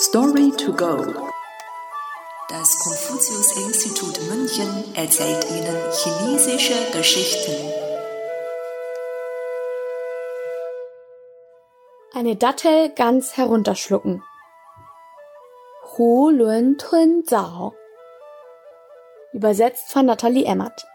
Story 0.00 0.52
to 0.52 0.72
go. 0.72 0.96
Das 2.48 2.78
Konfuzius-Institut 2.78 4.20
München 4.28 4.94
erzählt 4.94 5.44
Ihnen 5.50 5.76
chinesische 5.90 6.92
Geschichten. 6.92 7.52
Eine 12.14 12.36
Dattel 12.36 12.90
ganz 12.90 13.36
herunterschlucken. 13.36 14.22
Hu 15.96 16.30
Lun 16.30 16.78
Tun 16.78 17.24
Zao. 17.26 17.74
Übersetzt 19.32 19.90
von 19.90 20.06
Nathalie 20.06 20.44
Emmert. 20.44 20.86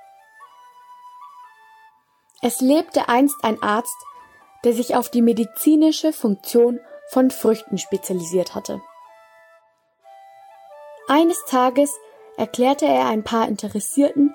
Es 2.41 2.61
lebte 2.61 3.09
einst 3.09 3.35
ein 3.43 3.61
Arzt, 3.61 3.97
der 4.63 4.71
sich 4.71 4.95
auf 4.95 5.09
die 5.09 5.21
medizinische 5.21 6.13
Funktion 6.13 6.79
von 7.09 7.31
Früchten 7.31 7.77
spezialisiert 7.77 8.55
hatte. 8.55 8.81
Eines 11.13 11.45
Tages 11.45 11.99
erklärte 12.38 12.88
er 12.88 13.05
ein 13.05 13.23
paar 13.23 13.48
Interessierten 13.48 14.34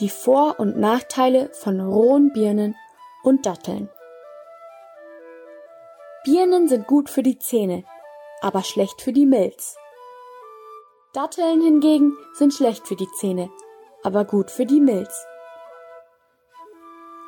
die 0.00 0.08
Vor- 0.08 0.58
und 0.58 0.78
Nachteile 0.78 1.50
von 1.52 1.78
rohen 1.82 2.32
Birnen 2.32 2.74
und 3.22 3.44
Datteln. 3.44 3.90
Birnen 6.24 6.66
sind 6.66 6.86
gut 6.86 7.10
für 7.10 7.22
die 7.22 7.38
Zähne, 7.38 7.84
aber 8.40 8.62
schlecht 8.62 9.02
für 9.02 9.12
die 9.12 9.26
Milz. 9.26 9.76
Datteln 11.12 11.60
hingegen 11.60 12.16
sind 12.32 12.54
schlecht 12.54 12.88
für 12.88 12.96
die 12.96 13.12
Zähne, 13.20 13.50
aber 14.02 14.24
gut 14.24 14.50
für 14.50 14.64
die 14.64 14.80
Milz. 14.80 15.26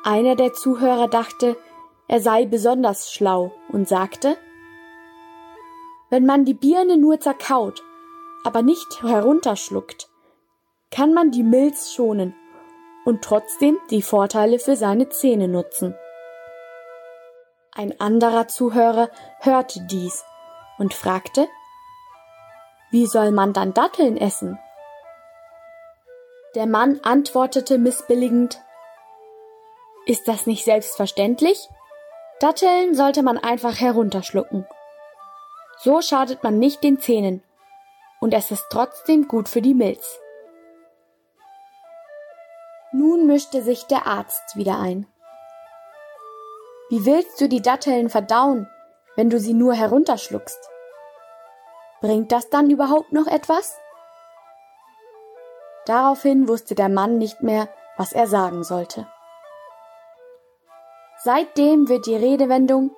Einer 0.03 0.35
der 0.35 0.53
Zuhörer 0.53 1.07
dachte, 1.07 1.55
er 2.07 2.19
sei 2.19 2.47
besonders 2.47 3.13
schlau 3.13 3.51
und 3.69 3.87
sagte, 3.87 4.37
wenn 6.09 6.25
man 6.25 6.45
die 6.45 6.55
Birne 6.55 6.97
nur 6.97 7.19
zerkaut, 7.19 7.83
aber 8.47 8.61
nicht 8.61 9.03
herunterschluckt, 9.03 10.07
kann 10.89 11.13
man 11.13 11.31
die 11.31 11.43
Milz 11.43 11.91
schonen 11.93 12.33
und 13.03 13.21
trotzdem 13.21 13.77
die 13.89 14.01
Vorteile 14.01 14.57
für 14.57 14.77
seine 14.77 15.09
Zähne 15.09 15.49
nutzen. 15.49 15.93
Ein 17.73 17.99
anderer 17.99 18.47
Zuhörer 18.47 19.09
hörte 19.41 19.81
dies 19.91 20.23
und 20.77 20.93
fragte, 20.93 21.49
wie 22.89 23.05
soll 23.05 23.31
man 23.31 23.51
dann 23.51 23.73
Datteln 23.73 24.15
essen? 24.15 24.57
Der 26.55 26.67
Mann 26.67 27.01
antwortete 27.03 27.77
missbilligend, 27.77 28.61
ist 30.05 30.25
das 30.29 30.45
nicht 30.47 30.63
selbstverständlich? 30.63 31.67
Datteln 32.39 32.95
sollte 32.95 33.23
man 33.23 33.37
einfach 33.37 33.77
herunterschlucken. 33.81 34.65
So 35.79 36.01
schadet 36.01 36.43
man 36.43 36.59
nicht 36.59 36.81
den 36.81 36.97
Zähnen 36.97 37.43
und 38.19 38.33
es 38.33 38.51
ist 38.51 38.65
trotzdem 38.69 39.27
gut 39.27 39.49
für 39.49 39.61
die 39.61 39.73
Milz. 39.73 40.19
Nun 42.91 43.27
mischte 43.27 43.61
sich 43.61 43.83
der 43.85 44.07
Arzt 44.07 44.55
wieder 44.55 44.79
ein. 44.79 45.07
Wie 46.89 47.05
willst 47.05 47.39
du 47.41 47.49
die 47.49 47.61
Datteln 47.61 48.09
verdauen, 48.09 48.69
wenn 49.15 49.29
du 49.29 49.39
sie 49.39 49.53
nur 49.53 49.73
herunterschluckst? 49.73 50.69
Bringt 52.01 52.31
das 52.31 52.49
dann 52.49 52.69
überhaupt 52.69 53.11
noch 53.11 53.27
etwas? 53.27 53.77
Daraufhin 55.85 56.47
wusste 56.47 56.75
der 56.75 56.89
Mann 56.89 57.17
nicht 57.17 57.43
mehr, 57.43 57.67
was 57.97 58.13
er 58.13 58.27
sagen 58.27 58.63
sollte. 58.63 59.07
Seitdem 61.23 61.89
wird 61.89 62.05
die 62.05 62.15
Redewendung 62.15 62.95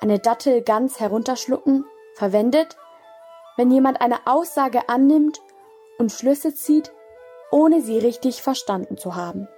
eine 0.00 0.18
Dattel 0.18 0.62
ganz 0.62 0.98
herunterschlucken 0.98 1.84
verwendet, 2.14 2.76
wenn 3.56 3.70
jemand 3.70 4.00
eine 4.00 4.26
Aussage 4.26 4.88
annimmt 4.88 5.40
und 5.98 6.12
Schlüsse 6.12 6.54
zieht, 6.54 6.92
ohne 7.50 7.80
sie 7.80 7.98
richtig 7.98 8.42
verstanden 8.42 8.96
zu 8.96 9.14
haben. 9.16 9.48